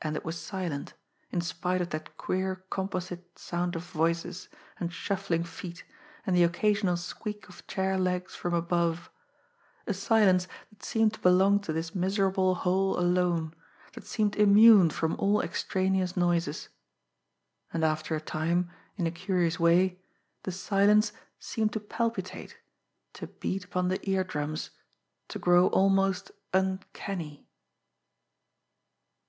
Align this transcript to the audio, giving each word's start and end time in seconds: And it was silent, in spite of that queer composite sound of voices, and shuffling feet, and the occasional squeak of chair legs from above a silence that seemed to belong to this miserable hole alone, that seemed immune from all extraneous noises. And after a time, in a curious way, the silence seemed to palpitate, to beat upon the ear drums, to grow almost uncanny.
And 0.00 0.16
it 0.16 0.24
was 0.24 0.40
silent, 0.40 0.94
in 1.30 1.40
spite 1.40 1.80
of 1.80 1.90
that 1.90 2.16
queer 2.16 2.64
composite 2.68 3.38
sound 3.38 3.76
of 3.76 3.84
voices, 3.84 4.48
and 4.80 4.92
shuffling 4.92 5.44
feet, 5.44 5.84
and 6.26 6.34
the 6.34 6.42
occasional 6.42 6.96
squeak 6.96 7.48
of 7.48 7.64
chair 7.68 7.96
legs 7.96 8.34
from 8.34 8.54
above 8.54 9.08
a 9.86 9.94
silence 9.94 10.48
that 10.70 10.82
seemed 10.82 11.12
to 11.14 11.20
belong 11.20 11.60
to 11.60 11.72
this 11.72 11.94
miserable 11.94 12.56
hole 12.56 12.98
alone, 12.98 13.54
that 13.92 14.04
seemed 14.04 14.34
immune 14.34 14.90
from 14.90 15.14
all 15.20 15.40
extraneous 15.40 16.16
noises. 16.16 16.68
And 17.72 17.84
after 17.84 18.16
a 18.16 18.20
time, 18.20 18.68
in 18.96 19.06
a 19.06 19.12
curious 19.12 19.60
way, 19.60 20.00
the 20.42 20.50
silence 20.50 21.12
seemed 21.38 21.72
to 21.74 21.78
palpitate, 21.78 22.56
to 23.12 23.28
beat 23.28 23.62
upon 23.64 23.86
the 23.90 24.00
ear 24.10 24.24
drums, 24.24 24.70
to 25.28 25.38
grow 25.38 25.68
almost 25.68 26.32
uncanny. 26.52 27.46